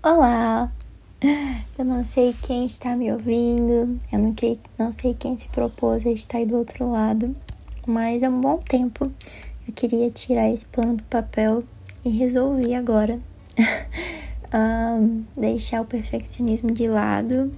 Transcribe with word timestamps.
Olá! 0.00 0.70
Eu 1.76 1.84
não 1.84 2.04
sei 2.04 2.32
quem 2.42 2.66
está 2.66 2.94
me 2.94 3.10
ouvindo, 3.10 3.98
eu 4.12 4.18
não, 4.20 4.32
que, 4.32 4.56
não 4.78 4.92
sei 4.92 5.12
quem 5.12 5.36
se 5.36 5.48
propôs 5.48 6.06
a 6.06 6.10
estar 6.10 6.38
aí 6.38 6.46
do 6.46 6.56
outro 6.56 6.88
lado, 6.88 7.34
mas 7.84 8.22
há 8.22 8.28
um 8.28 8.40
bom 8.40 8.58
tempo 8.58 9.10
eu 9.66 9.74
queria 9.74 10.08
tirar 10.08 10.48
esse 10.50 10.64
plano 10.66 10.94
do 10.94 11.02
papel 11.02 11.64
e 12.04 12.10
resolvi 12.10 12.76
agora 12.76 13.18
um, 14.54 15.24
deixar 15.36 15.80
o 15.80 15.84
perfeccionismo 15.84 16.70
de 16.70 16.86
lado 16.86 17.52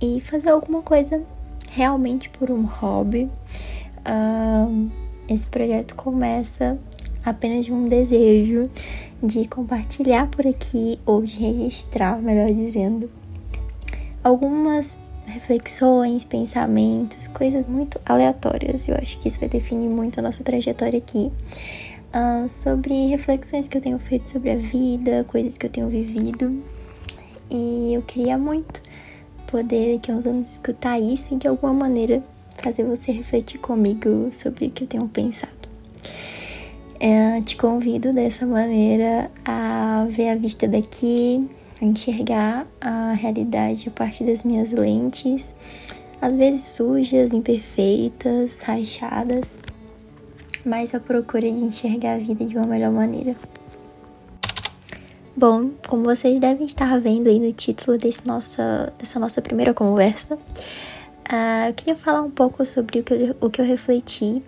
e 0.00 0.20
fazer 0.20 0.50
alguma 0.50 0.82
coisa 0.82 1.20
realmente 1.68 2.28
por 2.28 2.48
um 2.48 2.64
hobby. 2.64 3.28
Um, 4.06 4.88
esse 5.28 5.48
projeto 5.48 5.96
começa 5.96 6.78
apenas 7.24 7.68
um 7.68 7.86
desejo 7.86 8.70
de 9.22 9.46
compartilhar 9.46 10.26
por 10.28 10.46
aqui, 10.46 10.98
ou 11.06 11.22
de 11.22 11.38
registrar, 11.38 12.20
melhor 12.20 12.52
dizendo, 12.52 13.08
algumas 14.22 14.96
reflexões, 15.26 16.24
pensamentos, 16.24 17.28
coisas 17.28 17.66
muito 17.66 18.00
aleatórias. 18.04 18.88
Eu 18.88 18.96
acho 18.96 19.18
que 19.18 19.28
isso 19.28 19.38
vai 19.38 19.48
definir 19.48 19.88
muito 19.88 20.18
a 20.18 20.22
nossa 20.22 20.42
trajetória 20.42 20.98
aqui. 20.98 21.30
Uh, 22.12 22.46
sobre 22.48 23.06
reflexões 23.06 23.68
que 23.68 23.76
eu 23.76 23.80
tenho 23.80 23.98
feito 23.98 24.28
sobre 24.28 24.50
a 24.50 24.56
vida, 24.56 25.24
coisas 25.24 25.56
que 25.56 25.64
eu 25.64 25.70
tenho 25.70 25.88
vivido. 25.88 26.62
E 27.50 27.94
eu 27.94 28.02
queria 28.02 28.36
muito 28.36 28.82
poder 29.46 29.94
daqui 29.94 30.10
a 30.10 30.14
uns 30.14 30.26
anos 30.26 30.52
escutar 30.52 30.98
isso 30.98 31.34
e 31.34 31.36
de 31.36 31.46
alguma 31.46 31.72
maneira 31.72 32.22
fazer 32.62 32.84
você 32.84 33.12
refletir 33.12 33.58
comigo 33.58 34.28
sobre 34.32 34.66
o 34.66 34.70
que 34.70 34.84
eu 34.84 34.88
tenho 34.88 35.08
pensado. 35.08 35.61
É, 37.04 37.40
te 37.40 37.56
convido 37.56 38.12
dessa 38.12 38.46
maneira 38.46 39.28
a 39.44 40.06
ver 40.08 40.28
a 40.28 40.36
vista 40.36 40.68
daqui, 40.68 41.50
a 41.80 41.84
enxergar 41.84 42.64
a 42.80 43.10
realidade 43.14 43.88
a 43.88 43.90
partir 43.90 44.22
das 44.22 44.44
minhas 44.44 44.70
lentes, 44.70 45.52
às 46.20 46.32
vezes 46.32 46.60
sujas, 46.60 47.32
imperfeitas, 47.32 48.60
rachadas, 48.60 49.58
mas 50.64 50.94
a 50.94 51.00
procura 51.00 51.50
de 51.50 51.58
enxergar 51.58 52.14
a 52.14 52.18
vida 52.18 52.44
de 52.44 52.56
uma 52.56 52.68
melhor 52.68 52.92
maneira. 52.92 53.34
Bom, 55.36 55.70
como 55.88 56.04
vocês 56.04 56.38
devem 56.38 56.66
estar 56.66 57.00
vendo 57.00 57.28
aí 57.28 57.40
no 57.40 57.52
título 57.52 57.98
desse 57.98 58.24
nossa, 58.24 58.92
dessa 58.96 59.18
nossa 59.18 59.42
primeira 59.42 59.74
conversa, 59.74 60.36
uh, 60.36 61.66
eu 61.66 61.74
queria 61.74 61.96
falar 61.96 62.22
um 62.22 62.30
pouco 62.30 62.64
sobre 62.64 63.00
o 63.00 63.02
que 63.02 63.12
eu, 63.12 63.36
o 63.40 63.50
que 63.50 63.60
eu 63.60 63.64
refleti 63.64 64.40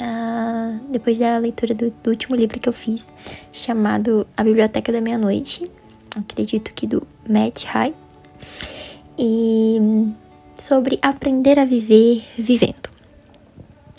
uh, 0.00 0.80
depois 0.90 1.18
da 1.18 1.38
leitura 1.38 1.74
do, 1.74 1.90
do, 1.90 2.10
último 2.10 2.34
livro 2.34 2.58
que 2.58 2.68
eu 2.68 2.72
fiz, 2.72 3.08
chamado 3.52 4.26
A 4.36 4.42
Biblioteca 4.42 4.90
da 4.90 5.00
Meia-Noite, 5.00 5.70
acredito 6.16 6.72
que 6.72 6.86
do 6.86 7.06
Matt 7.28 7.64
High, 7.64 7.94
e 9.18 9.78
sobre 10.56 10.98
aprender 11.02 11.58
a 11.58 11.64
viver 11.64 12.24
vivendo. 12.36 12.90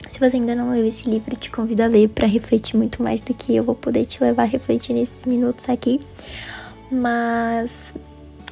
Se 0.09 0.19
você 0.19 0.35
ainda 0.35 0.55
não 0.55 0.71
leu 0.71 0.85
esse 0.85 1.09
livro, 1.09 1.35
te 1.35 1.49
convido 1.49 1.83
a 1.83 1.87
ler 1.87 2.09
para 2.09 2.27
refletir 2.27 2.75
muito 2.75 3.01
mais 3.01 3.21
do 3.21 3.33
que 3.33 3.55
eu 3.55 3.63
vou 3.63 3.75
poder 3.75 4.05
te 4.05 4.21
levar 4.21 4.43
a 4.43 4.45
refletir 4.45 4.93
nesses 4.93 5.25
minutos 5.25 5.69
aqui. 5.69 6.01
Mas 6.91 7.95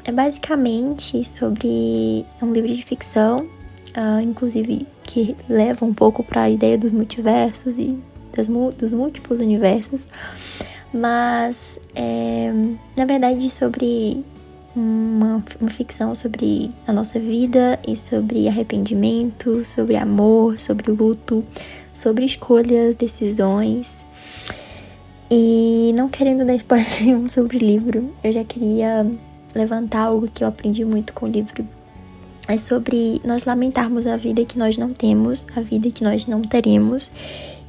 é 0.05 0.11
basicamente 0.11 1.23
sobre 1.25 2.25
é 2.41 2.45
um 2.45 2.53
livro 2.53 2.73
de 2.73 2.83
ficção, 2.83 3.41
uh, 3.89 4.21
inclusive 4.21 4.87
que 5.09 5.35
leva 5.49 5.83
um 5.83 5.93
pouco 5.93 6.23
para 6.23 6.43
a 6.43 6.49
ideia 6.51 6.77
dos 6.77 6.93
multiversos 6.93 7.79
e 7.79 7.97
das, 8.31 8.47
dos 8.47 8.93
múltiplos 8.93 9.39
universos, 9.39 10.07
mas 10.93 11.79
é, 11.95 12.53
na 12.95 13.05
verdade 13.05 13.49
sobre 13.49 14.23
uma, 14.75 15.43
uma 15.59 15.69
ficção 15.71 16.13
sobre 16.13 16.71
a 16.85 16.93
nossa 16.93 17.19
vida 17.19 17.79
e 17.87 17.95
sobre 17.95 18.47
arrependimento, 18.47 19.63
sobre 19.63 19.95
amor, 19.95 20.59
sobre 20.59 20.91
luto, 20.91 21.43
sobre 21.91 22.23
escolhas, 22.23 22.93
decisões. 22.93 23.97
E 25.31 25.91
não 25.95 26.07
querendo 26.07 26.45
dar 26.45 26.55
spoiler 26.55 26.87
sobre 27.33 27.57
o 27.57 27.59
livro, 27.59 28.13
eu 28.23 28.31
já 28.31 28.43
queria 28.43 29.11
levantar 29.55 30.01
algo 30.01 30.29
que 30.31 30.43
eu 30.43 30.47
aprendi 30.47 30.85
muito 30.85 31.13
com 31.13 31.25
o 31.25 31.29
livro 31.29 31.67
é 32.49 32.57
sobre 32.57 33.21
nós 33.23 33.45
lamentarmos 33.45 34.07
a 34.07 34.17
vida 34.17 34.43
que 34.43 34.57
nós 34.57 34.75
não 34.75 34.91
temos, 34.91 35.45
a 35.55 35.61
vida 35.61 35.91
que 35.91 36.03
nós 36.03 36.25
não 36.25 36.41
teremos 36.41 37.11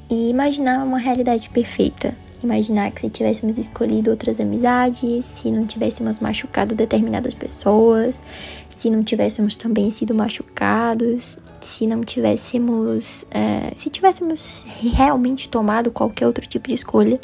e 0.09 0.31
imaginar 0.31 0.83
uma 0.83 0.99
realidade 0.99 1.51
perfeita. 1.51 2.17
Imaginar 2.43 2.91
que 2.91 3.03
se 3.03 3.11
tivéssemos 3.11 3.59
escolhido 3.59 4.11
outras 4.11 4.41
amizades, 4.41 5.27
se 5.27 5.51
não 5.51 5.67
tivéssemos 5.67 6.19
machucado 6.21 6.75
determinadas 6.75 7.35
pessoas, 7.35 8.23
se 8.71 8.89
não 8.89 9.05
tivéssemos 9.05 9.55
também 9.55 9.91
sido 9.91 10.15
machucados, 10.15 11.37
se 11.61 11.87
não 11.87 12.01
tivéssemos. 12.01 13.27
É, 13.31 13.75
se 13.77 13.91
tivéssemos 13.91 14.65
realmente 14.81 15.51
tomado 15.51 15.91
qualquer 15.91 16.27
outro 16.27 16.47
tipo 16.47 16.69
de 16.69 16.75
escolha, 16.75 17.21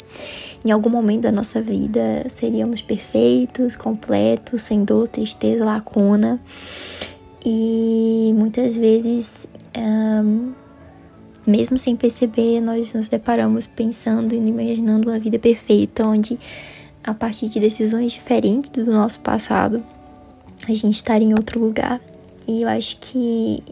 em 0.63 0.69
algum 0.69 0.91
momento 0.91 1.21
da 1.21 1.31
nossa 1.31 1.59
vida 1.59 2.23
seríamos 2.29 2.83
perfeitos, 2.83 3.75
completos, 3.75 4.61
sem 4.61 4.83
dor, 4.83 5.07
tristeza, 5.07 5.65
lacuna. 5.65 6.39
E 7.49 8.33
muitas 8.35 8.75
vezes, 8.75 9.47
um, 9.77 10.51
mesmo 11.45 11.77
sem 11.77 11.95
perceber, 11.95 12.59
nós 12.59 12.93
nos 12.93 13.07
deparamos 13.07 13.65
pensando 13.65 14.35
e 14.35 14.37
imaginando 14.37 15.09
uma 15.09 15.17
vida 15.17 15.39
perfeita, 15.39 16.05
onde 16.05 16.37
a 17.01 17.13
partir 17.13 17.47
de 17.47 17.57
decisões 17.61 18.11
diferentes 18.11 18.69
do 18.69 18.91
nosso 18.91 19.21
passado, 19.21 19.81
a 20.67 20.73
gente 20.73 20.95
estaria 20.95 21.25
em 21.25 21.33
outro 21.35 21.57
lugar. 21.57 22.01
E 22.45 22.63
eu 22.63 22.67
acho 22.67 22.97
que 22.99 23.63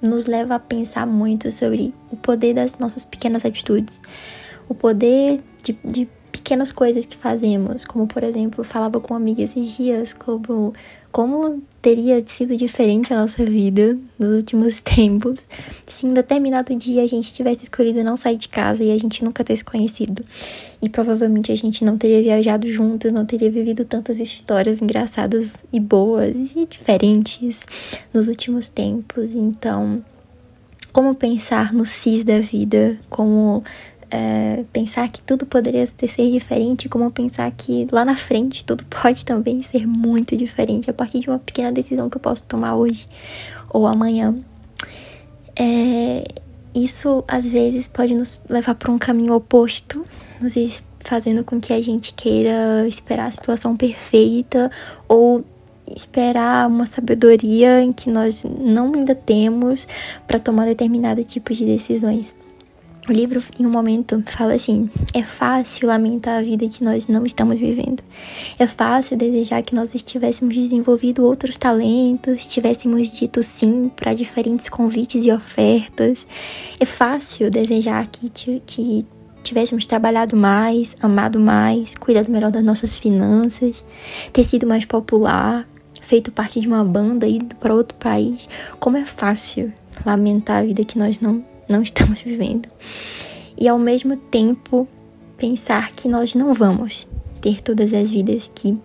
nos 0.00 0.24
leva 0.24 0.54
a 0.54 0.58
pensar 0.58 1.04
muito 1.06 1.52
sobre 1.52 1.92
o 2.10 2.16
poder 2.16 2.54
das 2.54 2.78
nossas 2.78 3.04
pequenas 3.04 3.44
atitudes, 3.44 4.00
o 4.66 4.74
poder 4.74 5.42
de, 5.62 5.78
de 5.84 6.08
pequenas 6.38 6.72
coisas 6.72 7.06
que 7.06 7.16
fazemos, 7.16 7.84
como 7.84 8.06
por 8.06 8.22
exemplo, 8.22 8.64
falava 8.64 8.98
com 9.00 9.14
uma 9.14 9.20
amiga 9.20 9.42
esses 9.42 9.76
dias 9.76 10.12
como 10.12 10.72
como 11.10 11.62
teria 11.80 12.22
sido 12.26 12.54
diferente 12.54 13.14
a 13.14 13.22
nossa 13.22 13.42
vida 13.44 13.98
nos 14.18 14.36
últimos 14.36 14.78
tempos 14.82 15.48
se 15.86 16.06
em 16.06 16.12
determinado 16.12 16.74
dia 16.76 17.02
a 17.02 17.06
gente 17.06 17.32
tivesse 17.32 17.64
escolhido 17.64 18.04
não 18.04 18.16
sair 18.16 18.36
de 18.36 18.48
casa 18.48 18.84
e 18.84 18.92
a 18.92 18.98
gente 18.98 19.24
nunca 19.24 19.42
ter 19.42 19.56
se 19.56 19.64
conhecido. 19.64 20.24
E 20.80 20.88
provavelmente 20.88 21.50
a 21.50 21.56
gente 21.56 21.84
não 21.84 21.96
teria 21.96 22.22
viajado 22.22 22.68
juntos, 22.68 23.10
não 23.10 23.24
teria 23.24 23.50
vivido 23.50 23.84
tantas 23.84 24.20
histórias 24.20 24.80
engraçadas 24.80 25.64
e 25.72 25.80
boas 25.80 26.34
e 26.54 26.66
diferentes 26.66 27.64
nos 28.12 28.28
últimos 28.28 28.68
tempos. 28.68 29.34
Então, 29.34 30.04
como 30.92 31.14
pensar 31.14 31.72
no 31.72 31.84
cis 31.84 32.22
da 32.22 32.38
vida, 32.38 32.98
como 33.08 33.64
é, 34.10 34.64
pensar 34.72 35.08
que 35.08 35.20
tudo 35.20 35.44
poderia 35.46 35.86
ser 35.86 36.30
diferente, 36.30 36.88
como 36.88 37.10
pensar 37.10 37.50
que 37.50 37.86
lá 37.90 38.04
na 38.04 38.16
frente 38.16 38.64
tudo 38.64 38.84
pode 38.90 39.24
também 39.24 39.62
ser 39.62 39.86
muito 39.86 40.36
diferente 40.36 40.90
a 40.90 40.92
partir 40.92 41.20
de 41.20 41.28
uma 41.28 41.38
pequena 41.38 41.72
decisão 41.72 42.08
que 42.08 42.16
eu 42.16 42.20
posso 42.20 42.44
tomar 42.44 42.76
hoje 42.76 43.06
ou 43.70 43.86
amanhã. 43.86 44.34
É, 45.58 46.24
isso 46.74 47.24
às 47.26 47.50
vezes 47.50 47.88
pode 47.88 48.14
nos 48.14 48.40
levar 48.48 48.74
para 48.74 48.90
um 48.90 48.98
caminho 48.98 49.34
oposto, 49.34 50.04
vezes 50.40 50.82
fazendo 51.00 51.42
com 51.42 51.60
que 51.60 51.72
a 51.72 51.80
gente 51.80 52.14
queira 52.14 52.86
esperar 52.86 53.26
a 53.26 53.30
situação 53.30 53.76
perfeita 53.76 54.70
ou 55.08 55.44
esperar 55.96 56.68
uma 56.68 56.86
sabedoria 56.86 57.80
em 57.82 57.92
que 57.92 58.10
nós 58.10 58.44
não 58.44 58.92
ainda 58.94 59.14
temos 59.14 59.88
para 60.26 60.38
tomar 60.38 60.66
determinado 60.66 61.24
tipo 61.24 61.54
de 61.54 61.64
decisões. 61.64 62.34
O 63.08 63.12
livro, 63.12 63.42
em 63.58 63.64
um 63.64 63.70
momento, 63.70 64.22
fala 64.26 64.52
assim: 64.52 64.90
é 65.14 65.22
fácil 65.22 65.88
lamentar 65.88 66.40
a 66.40 66.42
vida 66.42 66.68
que 66.68 66.84
nós 66.84 67.08
não 67.08 67.24
estamos 67.24 67.58
vivendo. 67.58 68.02
É 68.58 68.66
fácil 68.66 69.16
desejar 69.16 69.62
que 69.62 69.74
nós 69.74 69.94
estivéssemos 69.94 70.54
desenvolvido 70.54 71.24
outros 71.24 71.56
talentos, 71.56 72.46
tivéssemos 72.46 73.10
dito 73.10 73.42
sim 73.42 73.90
para 73.96 74.12
diferentes 74.12 74.68
convites 74.68 75.24
e 75.24 75.32
ofertas. 75.32 76.26
É 76.78 76.84
fácil 76.84 77.50
desejar 77.50 78.06
que, 78.08 78.28
que 78.66 79.06
tivéssemos 79.42 79.86
trabalhado 79.86 80.36
mais, 80.36 80.94
amado 81.00 81.40
mais, 81.40 81.94
cuidado 81.94 82.30
melhor 82.30 82.50
das 82.50 82.62
nossas 82.62 82.98
finanças, 82.98 83.82
ter 84.34 84.44
sido 84.44 84.66
mais 84.66 84.84
popular, 84.84 85.66
feito 86.02 86.30
parte 86.30 86.60
de 86.60 86.68
uma 86.68 86.84
banda 86.84 87.26
e 87.26 87.36
ido 87.36 87.56
para 87.56 87.72
outro 87.72 87.96
país. 87.96 88.46
Como 88.78 88.98
é 88.98 89.06
fácil 89.06 89.72
lamentar 90.04 90.58
a 90.58 90.62
vida 90.62 90.84
que 90.84 90.98
nós 90.98 91.20
não 91.20 91.42
não 91.68 91.82
estamos 91.82 92.22
vivendo. 92.22 92.68
E 93.56 93.68
ao 93.68 93.78
mesmo 93.78 94.16
tempo 94.16 94.88
pensar 95.36 95.92
que 95.92 96.08
nós 96.08 96.34
não 96.34 96.52
vamos 96.52 97.06
ter 97.40 97.60
todas 97.60 97.92
as 97.92 98.10
vidas 98.10 98.50
que 98.54 98.76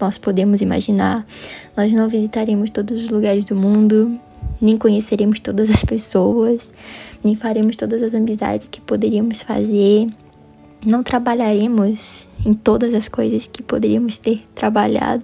nós 0.00 0.18
podemos 0.18 0.60
imaginar. 0.60 1.26
Nós 1.76 1.92
não 1.92 2.08
visitaremos 2.08 2.70
todos 2.70 3.04
os 3.04 3.10
lugares 3.10 3.44
do 3.44 3.54
mundo, 3.54 4.18
nem 4.60 4.76
conheceremos 4.76 5.40
todas 5.40 5.70
as 5.70 5.84
pessoas, 5.84 6.72
nem 7.22 7.34
faremos 7.34 7.76
todas 7.76 8.02
as 8.02 8.14
amizades 8.14 8.68
que 8.70 8.80
poderíamos 8.80 9.42
fazer. 9.42 10.08
não 10.84 11.02
trabalharemos 11.02 12.26
em 12.44 12.54
todas 12.54 12.92
as 12.92 13.08
coisas 13.08 13.46
que 13.46 13.62
poderíamos 13.62 14.18
ter 14.18 14.42
trabalhado, 14.52 15.22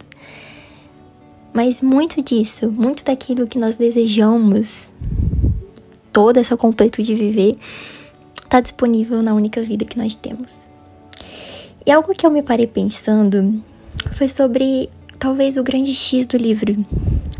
mas 1.52 1.80
muito 1.80 2.22
disso, 2.22 2.70
muito 2.70 3.02
daquilo 3.02 3.46
que 3.46 3.58
nós 3.58 3.76
desejamos, 3.76 4.88
toda 6.18 6.40
essa 6.40 6.56
completude 6.56 7.06
de 7.06 7.14
viver, 7.14 7.56
está 8.42 8.60
disponível 8.60 9.22
na 9.22 9.34
única 9.34 9.62
vida 9.62 9.84
que 9.84 9.96
nós 9.96 10.16
temos. 10.16 10.58
E 11.86 11.92
algo 11.92 12.12
que 12.12 12.26
eu 12.26 12.30
me 12.30 12.42
parei 12.42 12.66
pensando 12.66 13.62
foi 14.10 14.28
sobre 14.28 14.90
talvez 15.16 15.56
o 15.56 15.62
grande 15.62 15.94
X 15.94 16.26
do 16.26 16.36
livro. 16.36 16.76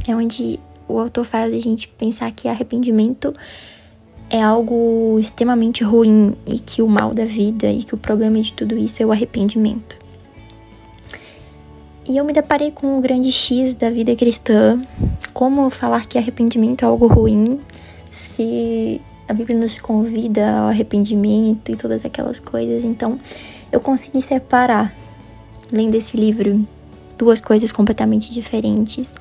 É 0.07 0.15
onde 0.15 0.61
o 0.87 0.97
autor 0.97 1.25
faz 1.25 1.53
a 1.53 1.61
gente 1.61 1.89
pensar 1.89 2.31
que 2.31 2.47
arrependimento 2.47 3.35
é 4.31 4.41
algo 4.41 5.19
extremamente 5.19 5.83
ruim 5.83 6.37
e 6.47 6.61
que 6.61 6.81
o 6.81 6.87
mal 6.87 7.13
da 7.13 7.25
vida 7.25 7.69
e 7.73 7.83
que 7.83 7.97
o 7.97 7.99
problema 7.99 8.41
de 8.41 8.53
tudo 8.53 8.79
isso 8.79 9.03
é 9.03 9.07
o 9.07 9.11
arrependimento. 9.11 9.99
E 12.09 12.17
eu 12.17 12.25
me 12.25 12.33
deparei 12.33 12.71
com 12.71 12.97
o 12.97 13.01
grande 13.01 13.33
X 13.33 13.75
da 13.75 13.91
vida 13.91 14.15
cristã, 14.15 14.81
como 15.35 15.69
falar 15.69 16.07
que 16.07 16.17
arrependimento 16.17 16.85
é 16.85 16.87
algo 16.87 17.09
ruim, 17.09 17.61
se 18.11 19.01
a 19.29 19.35
Bíblia 19.35 19.59
nos 19.59 19.79
convida 19.79 20.51
ao 20.51 20.69
arrependimento 20.69 21.71
e 21.71 21.77
todas 21.77 22.05
aquelas 22.05 22.41
coisas. 22.41 22.83
Então, 22.83 23.21
eu 23.71 23.81
consegui 23.81 24.23
separar, 24.23 24.95
lendo 25.71 25.95
esse 25.95 26.17
livro, 26.17 26.67
duas 27.19 27.41
coisas 27.41 27.71
completamente 27.71 28.33
diferentes. 28.33 29.15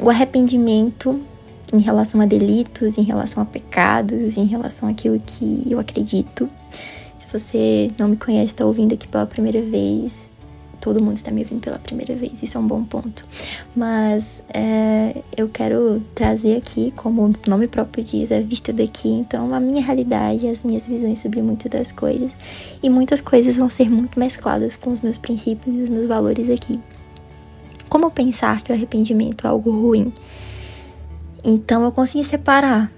O 0.00 0.10
arrependimento 0.10 1.22
em 1.72 1.78
relação 1.78 2.20
a 2.20 2.26
delitos, 2.26 2.98
em 2.98 3.02
relação 3.02 3.42
a 3.42 3.46
pecados, 3.46 4.36
em 4.36 4.44
relação 4.44 4.88
àquilo 4.88 5.18
que 5.24 5.64
eu 5.70 5.78
acredito. 5.78 6.48
Se 7.16 7.26
você 7.32 7.90
não 7.98 8.08
me 8.08 8.16
conhece, 8.16 8.46
está 8.46 8.66
ouvindo 8.66 8.92
aqui 8.92 9.08
pela 9.08 9.24
primeira 9.24 9.62
vez, 9.62 10.30
todo 10.82 11.00
mundo 11.00 11.16
está 11.16 11.30
me 11.30 11.42
ouvindo 11.42 11.60
pela 11.60 11.78
primeira 11.78 12.12
vez, 12.16 12.42
isso 12.42 12.58
é 12.58 12.60
um 12.60 12.66
bom 12.66 12.82
ponto. 12.82 13.24
Mas 13.74 14.26
é, 14.52 15.22
eu 15.36 15.48
quero 15.48 16.02
trazer 16.12 16.56
aqui, 16.56 16.92
como 16.96 17.24
o 17.24 17.32
nome 17.48 17.68
próprio 17.68 18.04
diz, 18.04 18.32
a 18.32 18.40
vista 18.40 18.72
daqui, 18.72 19.08
então 19.08 19.54
a 19.54 19.60
minha 19.60 19.80
realidade, 19.80 20.48
as 20.48 20.64
minhas 20.64 20.84
visões 20.84 21.20
sobre 21.20 21.40
muitas 21.40 21.70
das 21.70 21.92
coisas. 21.92 22.36
E 22.82 22.90
muitas 22.90 23.20
coisas 23.20 23.56
vão 23.56 23.70
ser 23.70 23.88
muito 23.88 24.18
mescladas 24.18 24.74
com 24.74 24.90
os 24.90 25.00
meus 25.00 25.16
princípios 25.18 25.72
e 25.72 25.82
os 25.82 25.88
meus 25.88 26.06
valores 26.08 26.50
aqui. 26.50 26.80
Como 27.88 28.10
pensar 28.10 28.60
que 28.62 28.72
o 28.72 28.74
arrependimento 28.74 29.46
é 29.46 29.50
algo 29.50 29.70
ruim? 29.70 30.12
Então 31.44 31.84
eu 31.84 31.92
consegui 31.92 32.24
separar 32.24 32.90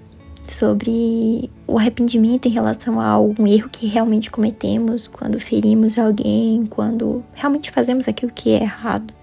sobre 0.47 1.49
o 1.67 1.77
arrependimento 1.77 2.47
em 2.47 2.51
relação 2.51 2.99
a 2.99 3.07
algum 3.07 3.47
erro 3.47 3.69
que 3.69 3.87
realmente 3.87 4.29
cometemos, 4.29 5.07
quando 5.07 5.39
ferimos 5.39 5.97
alguém, 5.97 6.65
quando 6.65 7.23
realmente 7.33 7.71
fazemos 7.71 8.07
aquilo 8.07 8.31
que 8.31 8.51
é 8.51 8.61
errado. 8.61 9.13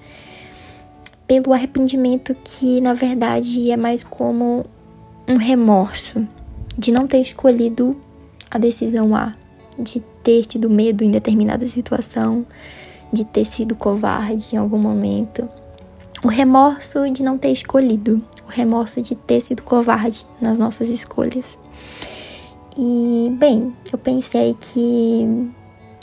Pelo 1.27 1.53
arrependimento 1.53 2.37
que, 2.45 2.81
na 2.81 2.95
verdade, 2.95 3.71
é 3.71 3.77
mais 3.77 4.03
como 4.03 4.67
um 5.29 5.37
remorso 5.37 6.27
de 6.77 6.91
não 6.91 7.07
ter 7.07 7.21
escolhido 7.21 7.97
a 8.51 8.59
decisão 8.59 9.15
A, 9.15 9.33
de 9.79 10.01
ter 10.23 10.45
tido 10.45 10.69
medo 10.69 11.03
em 11.05 11.11
determinada 11.11 11.67
situação, 11.67 12.47
de 13.13 13.25
ter 13.25 13.45
sido 13.45 13.75
covarde 13.75 14.55
em 14.55 14.59
algum 14.59 14.79
momento. 14.79 15.49
O 16.25 16.29
remorso 16.29 17.09
de 17.11 17.23
não 17.23 17.37
ter 17.37 17.51
escolhido, 17.51 18.23
remorso 18.53 19.03
de 19.03 19.15
ter 19.15 19.41
sido 19.41 19.63
covarde 19.63 20.27
nas 20.41 20.59
nossas 20.59 20.89
escolhas. 20.89 21.59
E, 22.77 23.31
bem, 23.39 23.75
eu 23.93 23.99
pensei 23.99 24.57
que, 24.59 25.51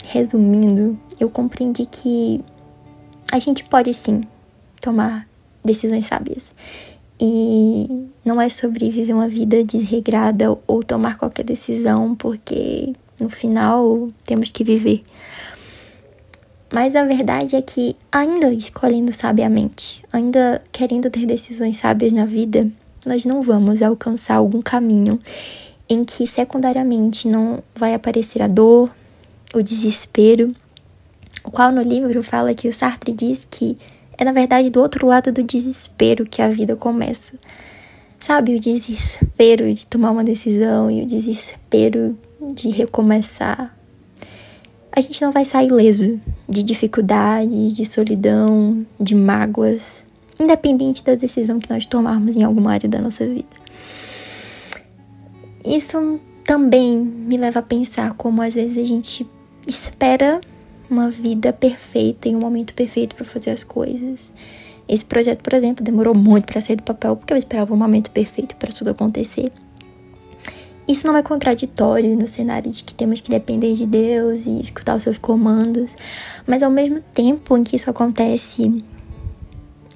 resumindo, 0.04 0.98
eu 1.18 1.28
compreendi 1.28 1.86
que 1.86 2.44
a 3.30 3.38
gente 3.38 3.64
pode 3.64 3.92
sim 3.94 4.22
tomar 4.80 5.28
decisões 5.64 6.06
sábias. 6.06 6.54
E 7.20 8.08
não 8.24 8.40
é 8.40 8.48
sobre 8.48 8.90
viver 8.90 9.12
uma 9.12 9.28
vida 9.28 9.62
desregrada 9.62 10.56
ou 10.66 10.82
tomar 10.82 11.18
qualquer 11.18 11.44
decisão, 11.44 12.14
porque 12.14 12.94
no 13.20 13.28
final 13.28 14.10
temos 14.24 14.50
que 14.50 14.64
viver. 14.64 15.04
Mas 16.72 16.94
a 16.94 17.04
verdade 17.04 17.56
é 17.56 17.62
que, 17.62 17.96
ainda 18.12 18.52
escolhendo 18.52 19.12
sabiamente, 19.12 20.02
ainda 20.12 20.62
querendo 20.70 21.10
ter 21.10 21.26
decisões 21.26 21.78
sábias 21.78 22.12
na 22.12 22.24
vida, 22.24 22.70
nós 23.04 23.24
não 23.24 23.42
vamos 23.42 23.82
alcançar 23.82 24.36
algum 24.36 24.62
caminho 24.62 25.18
em 25.88 26.04
que 26.04 26.26
secundariamente 26.26 27.26
não 27.26 27.60
vai 27.74 27.92
aparecer 27.92 28.40
a 28.40 28.46
dor, 28.46 28.88
o 29.52 29.60
desespero, 29.60 30.54
o 31.42 31.50
qual 31.50 31.72
no 31.72 31.82
livro 31.82 32.22
fala 32.22 32.54
que 32.54 32.68
o 32.68 32.72
Sartre 32.72 33.12
diz 33.12 33.46
que 33.50 33.76
é 34.16 34.24
na 34.24 34.32
verdade 34.32 34.70
do 34.70 34.80
outro 34.80 35.06
lado 35.08 35.32
do 35.32 35.42
desespero 35.42 36.24
que 36.24 36.40
a 36.40 36.48
vida 36.48 36.76
começa. 36.76 37.32
Sabe, 38.20 38.54
o 38.54 38.60
desespero 38.60 39.72
de 39.74 39.86
tomar 39.86 40.10
uma 40.10 40.22
decisão 40.22 40.90
e 40.90 41.02
o 41.02 41.06
desespero 41.06 42.16
de 42.54 42.68
recomeçar 42.68 43.74
a 44.92 45.00
gente 45.00 45.22
não 45.22 45.30
vai 45.30 45.44
sair 45.44 45.68
ileso 45.68 46.20
de 46.48 46.62
dificuldades, 46.62 47.74
de 47.74 47.84
solidão, 47.84 48.84
de 48.98 49.14
mágoas, 49.14 50.04
independente 50.38 51.04
da 51.04 51.14
decisão 51.14 51.58
que 51.58 51.70
nós 51.70 51.86
tomarmos 51.86 52.36
em 52.36 52.42
alguma 52.42 52.72
área 52.72 52.88
da 52.88 53.00
nossa 53.00 53.26
vida. 53.26 53.60
Isso 55.64 56.18
também 56.44 56.96
me 56.96 57.36
leva 57.36 57.60
a 57.60 57.62
pensar 57.62 58.14
como 58.14 58.42
às 58.42 58.54
vezes 58.54 58.78
a 58.78 58.86
gente 58.86 59.26
espera 59.66 60.40
uma 60.90 61.08
vida 61.08 61.52
perfeita 61.52 62.28
e 62.28 62.34
um 62.34 62.40
momento 62.40 62.74
perfeito 62.74 63.14
para 63.14 63.24
fazer 63.24 63.50
as 63.50 63.62
coisas. 63.62 64.32
Esse 64.88 65.04
projeto, 65.04 65.42
por 65.42 65.54
exemplo, 65.54 65.84
demorou 65.84 66.14
muito 66.14 66.46
para 66.46 66.60
sair 66.60 66.76
do 66.76 66.82
papel 66.82 67.14
porque 67.14 67.32
eu 67.32 67.36
esperava 67.36 67.72
um 67.72 67.76
momento 67.76 68.10
perfeito 68.10 68.56
para 68.56 68.72
tudo 68.72 68.90
acontecer. 68.90 69.52
Isso 70.90 71.06
não 71.06 71.16
é 71.16 71.22
contraditório 71.22 72.16
no 72.16 72.26
cenário 72.26 72.68
de 72.68 72.82
que 72.82 72.92
temos 72.92 73.20
que 73.20 73.30
depender 73.30 73.74
de 73.74 73.86
Deus 73.86 74.44
e 74.44 74.60
escutar 74.60 74.96
os 74.96 75.04
seus 75.04 75.18
comandos, 75.18 75.96
mas 76.44 76.64
ao 76.64 76.70
mesmo 76.70 77.00
tempo 77.14 77.56
em 77.56 77.62
que 77.62 77.76
isso 77.76 77.88
acontece, 77.88 78.82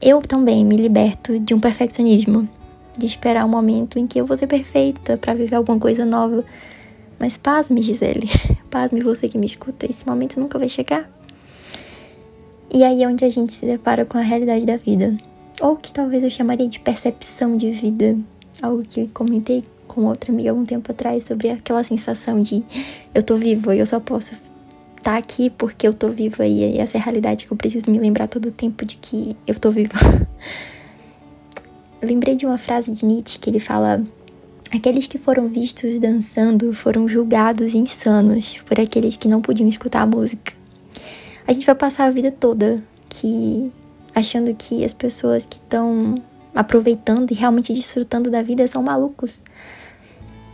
eu 0.00 0.23
também 0.23 0.64
me 0.64 0.76
liberto 0.76 1.37
de 1.41 1.52
um 1.52 1.58
perfeccionismo, 1.58 2.49
de 2.96 3.06
esperar 3.06 3.44
um 3.44 3.49
momento 3.49 3.99
em 3.99 4.06
que 4.06 4.20
eu 4.20 4.25
vou 4.25 4.37
ser 4.37 4.46
perfeita 4.46 5.17
para 5.17 5.35
viver 5.35 5.56
alguma 5.56 5.81
coisa 5.81 6.06
nova. 6.06 6.44
Mas 7.19 7.37
pasme, 7.37 7.82
Gisele, 7.82 8.31
pasme 8.70 9.00
você 9.00 9.29
que 9.29 9.37
me 9.37 9.46
escuta, 9.46 9.91
esse 9.91 10.06
momento 10.06 10.39
nunca 10.39 10.60
vai 10.60 10.69
chegar. 10.69 11.10
E 12.72 12.84
aí 12.84 13.03
é 13.03 13.08
onde 13.08 13.24
a 13.24 13.31
gente 13.31 13.53
se 13.53 13.67
depara 13.67 14.05
com 14.05 14.17
a 14.17 14.20
realidade 14.20 14.65
da 14.65 14.77
vida, 14.77 15.19
ou 15.60 15.74
que 15.74 15.93
talvez 15.93 16.22
eu 16.22 16.31
chamaria 16.31 16.69
de 16.69 16.79
percepção 16.79 17.56
de 17.56 17.72
vida, 17.72 18.17
algo 18.63 18.84
que 18.84 19.08
comentei 19.08 19.65
com 19.94 20.06
outra 20.06 20.32
amiga 20.32 20.51
algum 20.51 20.65
tempo 20.65 20.91
atrás 20.91 21.24
sobre 21.24 21.51
aquela 21.51 21.84
sensação 21.84 22.43
de 22.43 22.65
eu 23.15 23.22
tô 23.22 23.36
viva 23.36 23.74
e 23.74 23.79
eu 23.79 23.86
só 23.86 24.01
posso 24.01 24.34
estar 24.96 25.13
tá 25.13 25.17
aqui 25.17 25.51
porque 25.51 25.86
eu 25.86 25.94
tô 25.94 26.08
viva 26.08 26.46
e 26.46 26.79
essa 26.79 26.98
é 26.98 27.01
a 27.01 27.05
realidade 27.05 27.46
que 27.46 27.53
eu 27.53 27.56
preciso 27.56 27.91
me 27.91 27.98
lembrar 27.98 28.27
todo 28.27 28.46
o 28.46 28.51
tempo 28.51 28.84
de 28.84 28.96
que 28.96 29.36
eu 29.46 29.58
tô 29.58 29.70
viva. 29.70 29.98
Lembrei 32.03 32.36
de 32.36 32.44
uma 32.44 32.58
frase 32.58 32.91
de 32.91 33.06
Nietzsche 33.06 33.39
que 33.39 33.48
ele 33.48 33.60
fala: 33.60 34.05
Aqueles 34.74 35.06
que 35.06 35.17
foram 35.17 35.48
vistos 35.48 35.98
dançando 35.98 36.74
foram 36.74 37.06
julgados 37.06 37.74
insanos 37.74 38.60
por 38.67 38.79
aqueles 38.81 39.17
que 39.17 39.29
não 39.29 39.41
podiam 39.41 39.69
escutar 39.69 40.03
a 40.03 40.06
música. 40.06 40.53
A 41.46 41.53
gente 41.53 41.65
vai 41.65 41.74
passar 41.74 42.06
a 42.06 42.10
vida 42.10 42.31
toda 42.31 42.82
que 43.08 43.72
achando 44.15 44.55
que 44.55 44.84
as 44.84 44.93
pessoas 44.93 45.46
que 45.46 45.56
estão 45.56 46.17
aproveitando 46.55 47.31
e 47.31 47.34
realmente 47.34 47.72
desfrutando 47.72 48.31
da 48.31 48.43
vida 48.43 48.67
são 48.67 48.82
malucos. 48.82 49.43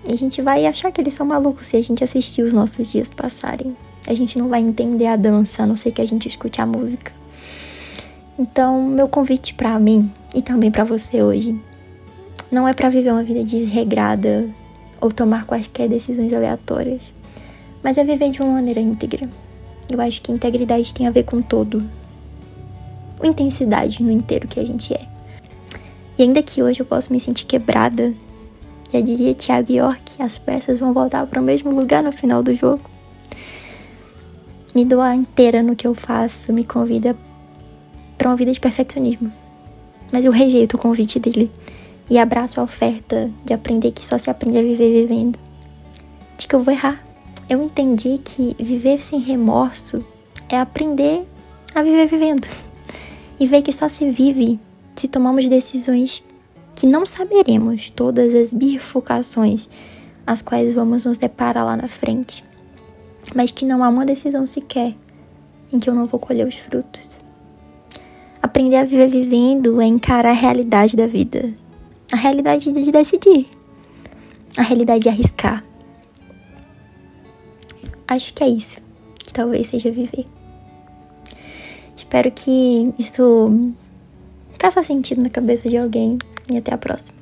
E 0.09 0.12
a 0.12 0.16
gente 0.16 0.40
vai 0.40 0.66
achar 0.66 0.90
que 0.90 1.00
eles 1.00 1.14
são 1.14 1.26
malucos 1.26 1.66
se 1.66 1.76
a 1.76 1.83
gente 1.83 2.02
assistir 2.02 2.42
os 2.42 2.52
nossos 2.52 2.90
dias 2.90 3.11
passarem. 3.11 3.76
A 4.07 4.14
gente 4.14 4.38
não 4.38 4.49
vai 4.49 4.61
entender 4.61 5.07
a 5.07 5.16
dança, 5.16 5.62
a 5.62 5.66
não 5.66 5.76
ser 5.76 5.92
que 5.92 6.00
a 6.00 6.07
gente 6.07 6.26
escute 6.26 6.61
a 6.61 6.66
música. 6.66 7.12
Então, 8.38 8.83
meu 8.83 9.07
convite 9.07 9.52
para 9.52 9.78
mim 9.78 10.11
e 10.35 10.40
também 10.40 10.71
para 10.71 10.85
você 10.85 11.23
hoje 11.23 11.61
não 12.50 12.66
é 12.66 12.73
para 12.73 12.88
viver 12.88 13.12
uma 13.12 13.23
vida 13.23 13.45
desregrada 13.45 14.49
ou 15.00 15.12
tomar 15.12 15.45
quaisquer 15.45 15.88
decisões 15.88 16.33
aleatórias, 16.33 17.12
mas 17.83 17.97
é 17.97 18.04
viver 18.04 18.30
de 18.30 18.42
uma 18.42 18.54
maneira 18.54 18.80
íntegra. 18.80 19.28
Eu 19.90 20.00
acho 20.00 20.23
que 20.23 20.33
integridade 20.33 20.95
tem 20.95 21.07
a 21.07 21.11
ver 21.11 21.25
com 21.25 21.42
todo. 21.42 21.85
O 23.23 23.26
intensidade 23.26 24.02
no 24.02 24.11
inteiro 24.11 24.49
que 24.49 24.59
a 24.59 24.64
gente 24.64 24.95
é. 24.95 25.07
E 26.19 26.23
ainda 26.23 26.42
que 26.42 26.62
hoje 26.62 26.80
eu 26.80 26.87
possa 26.87 27.12
me 27.12 27.21
sentir 27.21 27.45
quebrada 27.45 28.14
já 28.92 29.00
diria 29.00 29.35
Thiago 29.35 29.73
York, 29.73 30.20
as 30.20 30.38
peças 30.38 30.78
vão 30.78 30.92
voltar 30.92 31.26
para 31.26 31.40
o 31.40 31.44
mesmo 31.44 31.70
lugar 31.70 32.02
no 32.02 32.12
final 32.12 32.42
do 32.42 32.54
jogo. 32.54 32.82
Me 34.75 34.85
doa 34.85 35.14
inteira 35.14 35.62
no 35.62 35.75
que 35.75 35.87
eu 35.87 35.94
faço, 35.94 36.52
me 36.52 36.64
convida 36.64 37.16
para 38.16 38.28
uma 38.28 38.37
vida 38.37 38.52
de 38.52 38.61
perfeccionismo. 38.61 39.32
Mas 40.12 40.25
eu 40.25 40.32
rejeito 40.32 40.76
o 40.76 40.78
convite 40.78 41.18
dele 41.18 41.50
e 42.09 42.18
abraço 42.18 42.61
a 42.61 42.64
oferta 42.64 43.30
de 43.44 43.52
aprender 43.52 43.92
que 43.92 44.04
só 44.04 44.18
se 44.18 44.30
aprende 44.30 44.59
a 44.59 44.62
viver 44.62 45.06
vivendo. 45.06 45.38
De 46.37 46.47
que 46.47 46.54
eu 46.54 46.61
vou 46.61 46.73
errar 46.73 47.11
eu 47.50 47.61
entendi 47.61 48.16
que 48.25 48.54
viver 48.61 49.00
sem 49.00 49.18
remorso 49.18 50.04
é 50.49 50.56
aprender 50.56 51.26
a 51.75 51.82
viver 51.82 52.06
vivendo. 52.06 52.47
E 53.40 53.44
ver 53.44 53.61
que 53.61 53.73
só 53.73 53.88
se 53.88 54.09
vive 54.09 54.61
se 54.94 55.09
tomamos 55.09 55.49
decisões 55.49 56.23
que 56.80 56.87
não 56.87 57.04
saberemos 57.04 57.90
todas 57.90 58.34
as 58.34 58.54
bifurcações 58.54 59.68
as 60.26 60.40
quais 60.40 60.72
vamos 60.72 61.04
nos 61.04 61.18
deparar 61.18 61.62
lá 61.62 61.76
na 61.76 61.88
frente, 61.88 62.42
mas 63.34 63.52
que 63.52 63.66
não 63.66 63.84
há 63.84 63.88
uma 63.90 64.06
decisão 64.06 64.46
sequer 64.46 64.94
em 65.70 65.78
que 65.78 65.90
eu 65.90 65.94
não 65.94 66.06
vou 66.06 66.18
colher 66.18 66.49
os 66.49 66.54
frutos. 66.54 67.20
Aprender 68.42 68.76
a 68.76 68.84
viver 68.84 69.10
vivendo 69.10 69.78
é 69.78 69.84
encarar 69.84 70.30
a 70.30 70.32
realidade 70.32 70.96
da 70.96 71.06
vida, 71.06 71.54
a 72.10 72.16
realidade 72.16 72.72
de 72.72 72.90
decidir, 72.90 73.46
a 74.56 74.62
realidade 74.62 75.02
de 75.02 75.10
arriscar. 75.10 75.62
Acho 78.08 78.32
que 78.32 78.42
é 78.42 78.49
isso 78.49 78.80
que 79.18 79.34
talvez 79.34 79.66
seja 79.66 79.92
viver. 79.92 80.25
Espero 81.94 82.30
que 82.30 82.90
isso 82.99 83.75
faça 84.58 84.82
sentido 84.82 85.20
na 85.20 85.28
cabeça 85.28 85.68
de 85.68 85.76
alguém 85.76 86.16
e 86.52 86.59
até 86.59 86.73
a 86.75 86.78
próxima. 86.78 87.19